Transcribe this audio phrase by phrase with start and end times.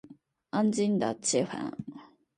[0.49, 1.71] 安静的气氛